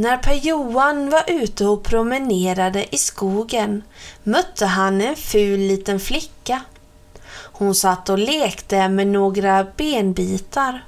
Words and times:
När 0.00 0.16
Per-Johan 0.16 1.10
var 1.10 1.24
ute 1.26 1.66
och 1.66 1.82
promenerade 1.82 2.94
i 2.94 2.98
skogen 2.98 3.82
mötte 4.22 4.66
han 4.66 5.00
en 5.00 5.16
ful 5.16 5.60
liten 5.60 6.00
flicka. 6.00 6.60
Hon 7.32 7.74
satt 7.74 8.08
och 8.08 8.18
lekte 8.18 8.88
med 8.88 9.06
några 9.06 9.64
benbitar. 9.64 10.84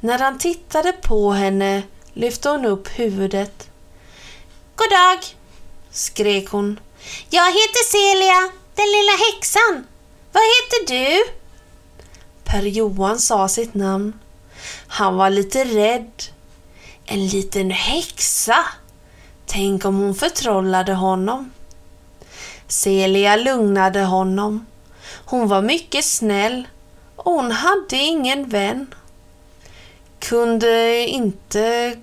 När 0.00 0.18
han 0.18 0.38
tittade 0.38 0.92
på 0.92 1.32
henne 1.32 1.82
lyfte 2.12 2.48
hon 2.48 2.64
upp 2.64 2.88
huvudet. 2.88 3.68
God 4.76 4.90
dag, 4.90 5.18
skrek 5.90 6.48
hon. 6.48 6.80
Jag 7.30 7.46
heter 7.46 7.90
Celia, 7.90 8.52
den 8.74 8.86
lilla 8.86 9.16
häxan. 9.32 9.86
Vad 10.32 10.42
heter 10.42 10.86
du? 10.86 11.24
Per-Johan 12.44 13.18
sa 13.18 13.48
sitt 13.48 13.74
namn. 13.74 14.12
Han 14.86 15.16
var 15.16 15.30
lite 15.30 15.64
rädd. 15.64 16.22
En 17.12 17.26
liten 17.26 17.70
häxa. 17.70 18.56
Tänk 19.46 19.84
om 19.84 19.98
hon 19.98 20.14
förtrollade 20.14 20.94
honom. 20.94 21.50
Celia 22.68 23.36
lugnade 23.36 24.00
honom. 24.00 24.66
Hon 25.24 25.48
var 25.48 25.62
mycket 25.62 26.04
snäll 26.04 26.68
och 27.16 27.32
hon 27.32 27.50
hade 27.50 27.96
ingen 27.96 28.48
vän. 28.48 28.94
Kunde 30.18 31.06
inte... 31.06 31.94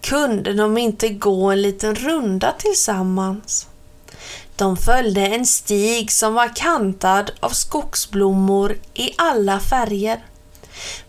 Kunde 0.00 0.52
de 0.52 0.78
inte 0.78 1.08
gå 1.08 1.50
en 1.50 1.62
liten 1.62 1.94
runda 1.94 2.54
tillsammans? 2.58 3.66
De 4.56 4.76
följde 4.76 5.20
en 5.20 5.46
stig 5.46 6.12
som 6.12 6.34
var 6.34 6.56
kantad 6.56 7.30
av 7.40 7.50
skogsblommor 7.50 8.78
i 8.94 9.10
alla 9.18 9.60
färger. 9.60 10.24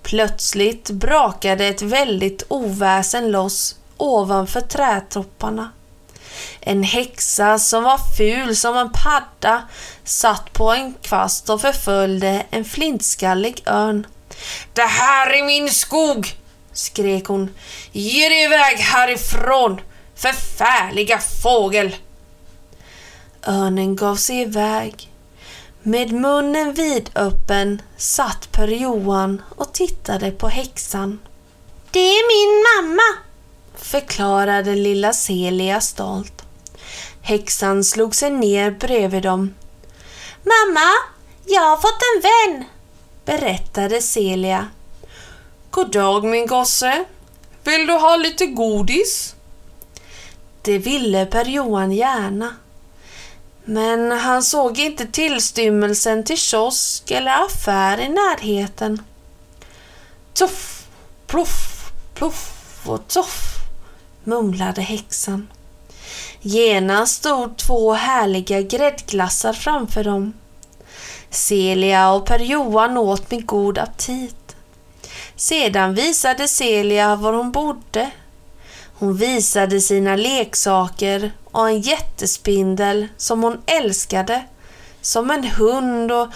Plötsligt 0.01 0.89
brakade 0.89 1.65
ett 1.65 1.81
väldigt 1.81 2.43
oväsen 2.47 3.31
loss 3.31 3.75
ovanför 3.97 4.61
trädtopparna. 4.61 5.71
En 6.59 6.83
häxa 6.83 7.59
som 7.59 7.83
var 7.83 7.99
ful 8.17 8.55
som 8.55 8.77
en 8.77 8.91
padda 8.91 9.63
satt 10.03 10.53
på 10.53 10.71
en 10.71 10.93
kvast 11.01 11.49
och 11.49 11.61
förföljde 11.61 12.45
en 12.49 12.65
flintskallig 12.65 13.63
örn. 13.65 14.07
Det 14.73 14.81
här 14.81 15.29
är 15.29 15.43
min 15.43 15.69
skog! 15.69 16.35
skrek 16.73 17.25
hon. 17.25 17.49
Ge 17.91 18.29
dig 18.29 18.43
iväg 18.43 18.77
härifrån, 18.77 19.81
förfärliga 20.15 21.19
fågel! 21.43 21.95
Örnen 23.47 23.95
gav 23.95 24.15
sig 24.15 24.41
iväg. 24.41 25.12
Med 25.85 26.11
munnen 26.11 26.73
vidöppen 26.73 27.81
satt 27.97 28.51
Per-Johan 28.51 29.41
och 29.55 29.73
tittade 29.73 30.31
på 30.31 30.47
häxan. 30.47 31.19
Det 31.91 31.99
är 31.99 32.27
min 32.27 32.63
mamma, 32.63 33.19
förklarade 33.75 34.75
lilla 34.75 35.13
Celia 35.13 35.81
stolt. 35.81 36.41
Häxan 37.21 37.83
slog 37.83 38.15
sig 38.15 38.29
ner 38.29 38.71
bredvid 38.71 39.23
dem. 39.23 39.53
Mamma, 40.43 40.89
jag 41.45 41.61
har 41.61 41.77
fått 41.77 42.01
en 42.15 42.21
vän, 42.21 42.65
berättade 43.25 44.01
Celia. 44.01 44.67
God 45.69 45.91
dag 45.91 46.23
min 46.23 46.47
gosse. 46.47 47.05
Vill 47.63 47.87
du 47.87 47.93
ha 47.93 48.15
lite 48.15 48.45
godis? 48.45 49.35
Det 50.61 50.77
ville 50.77 51.25
Per-Johan 51.25 51.91
gärna. 51.91 52.55
Men 53.65 54.11
han 54.11 54.43
såg 54.43 54.79
inte 54.79 55.05
tillstymmelsen 55.05 56.23
till 56.23 56.37
kiosk 56.37 57.11
eller 57.11 57.45
affär 57.45 57.99
i 57.99 58.09
närheten. 58.09 59.01
Tuff, 60.33 60.87
pluff, 61.27 61.91
pluff 62.13 62.81
och 62.85 63.07
tuff, 63.07 63.55
mumlade 64.23 64.81
häxan. 64.81 65.47
Genast 66.41 67.15
stod 67.15 67.57
två 67.57 67.93
härliga 67.93 68.61
gräddglassar 68.61 69.53
framför 69.53 70.03
dem. 70.03 70.33
Celia 71.29 72.11
och 72.11 72.25
Per-Johan 72.25 72.97
åt 72.97 73.31
med 73.31 73.45
god 73.45 73.77
aptit. 73.77 74.55
Sedan 75.35 75.95
visade 75.95 76.47
Celia 76.47 77.15
var 77.15 77.33
hon 77.33 77.51
bodde. 77.51 78.11
Hon 78.93 79.17
visade 79.17 79.81
sina 79.81 80.15
leksaker 80.15 81.31
och 81.53 81.69
en 81.69 81.81
jättespindel 81.81 83.07
som 83.17 83.43
hon 83.43 83.61
älskade. 83.65 84.43
Som 85.01 85.31
en 85.31 85.43
hund 85.43 86.11
och 86.11 86.27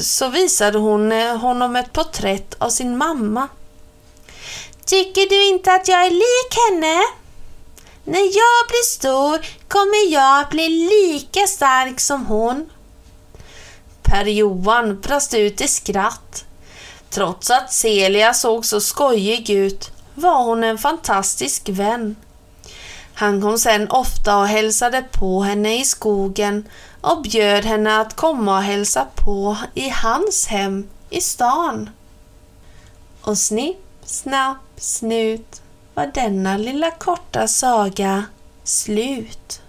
så 0.00 0.28
visade 0.28 0.78
hon 0.78 1.12
eh, 1.12 1.36
honom 1.36 1.76
ett 1.76 1.92
porträtt 1.92 2.54
av 2.58 2.68
sin 2.68 2.96
mamma. 2.96 3.48
Tycker 4.84 5.28
du 5.28 5.48
inte 5.48 5.72
att 5.72 5.88
jag 5.88 6.06
är 6.06 6.10
lik 6.10 6.56
henne? 6.70 7.02
När 8.04 8.24
jag 8.24 8.68
blir 8.68 8.84
stor 8.84 9.46
kommer 9.68 10.12
jag 10.12 10.40
att 10.40 10.50
bli 10.50 10.68
lika 10.68 11.46
stark 11.46 12.00
som 12.00 12.26
hon. 12.26 12.70
Per-Johan 14.02 15.00
brast 15.00 15.34
ut 15.34 15.60
i 15.60 15.68
skratt. 15.68 16.44
Trots 17.10 17.50
att 17.50 17.72
Celia 17.72 18.34
såg 18.34 18.66
så 18.66 18.80
skojig 18.80 19.50
ut 19.50 19.90
var 20.14 20.44
hon 20.44 20.64
en 20.64 20.78
fantastisk 20.78 21.68
vän. 21.68 22.16
Han 23.14 23.42
kom 23.42 23.58
sen 23.58 23.90
ofta 23.90 24.38
och 24.38 24.46
hälsade 24.46 25.04
på 25.12 25.42
henne 25.42 25.80
i 25.80 25.84
skogen 25.84 26.68
och 27.00 27.22
bjöd 27.22 27.64
henne 27.64 28.00
att 28.00 28.16
komma 28.16 28.56
och 28.56 28.62
hälsa 28.62 29.06
på 29.14 29.56
i 29.74 29.88
hans 29.88 30.46
hem 30.46 30.88
i 31.10 31.20
stan. 31.20 31.90
Och 33.22 33.38
snipp, 33.38 33.78
snapp, 34.04 34.56
snut 34.76 35.62
var 35.94 36.06
denna 36.06 36.56
lilla 36.56 36.90
korta 36.90 37.48
saga 37.48 38.24
slut. 38.64 39.62